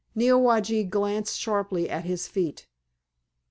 [0.15, 2.65] Neowage glanced sharply at his feet.